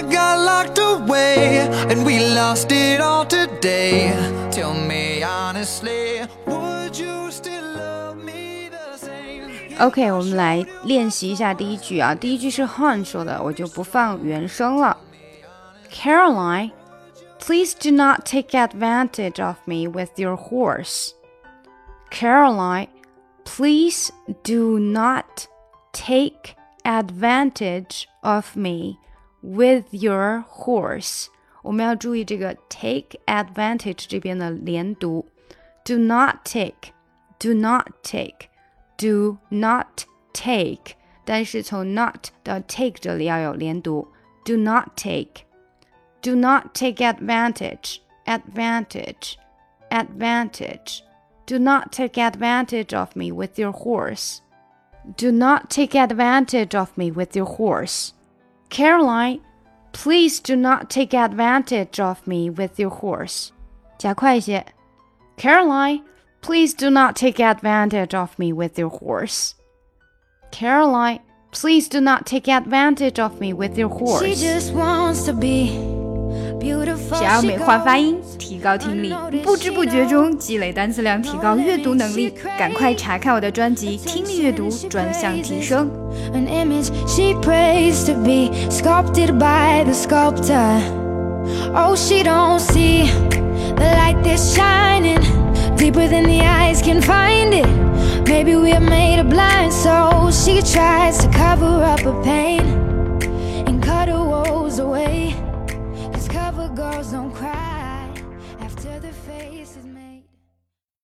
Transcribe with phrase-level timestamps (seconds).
[0.00, 1.58] got locked away
[1.90, 4.12] And we lost it all today
[4.50, 9.50] Tell me honestly Would you still love me the same
[9.80, 12.14] OK，我们来练习一下第一句啊。
[12.14, 13.04] 第一句是 Han
[15.92, 16.70] caroline
[17.38, 21.12] please do not take advantage of me with your horse.
[22.10, 22.86] Caroline,
[23.44, 24.10] please
[24.42, 25.24] do not
[25.92, 26.54] take
[26.84, 28.96] advantage of me
[29.42, 31.28] with your horse。
[31.62, 34.84] 我们要注意这个 take advantage Do not
[35.84, 36.92] Do not take.
[37.38, 37.52] Do
[39.50, 40.06] not take.
[40.32, 40.94] take，
[41.24, 43.82] 但是从 not 到 take Do not
[44.44, 44.44] take.
[44.44, 45.44] Do not take
[46.20, 47.00] Do not take
[52.20, 54.40] advantage of me with your horse.
[55.16, 58.12] Do not take advantage of me with your horse.
[58.72, 59.40] Caroline,
[59.92, 63.52] please do not take advantage of me with your horse.
[64.00, 66.00] Caroline,
[66.40, 69.54] please do not take advantage of me with your horse.
[70.52, 74.24] Caroline, please do not take advantage of me with your horse.
[77.10, 78.22] 想要美化发音。
[78.52, 79.10] 提高听力，
[79.44, 82.30] 不知不觉中积累单词量，提高阅读能力。
[82.58, 85.88] 赶快查看我的专辑《听力阅读专项提升》。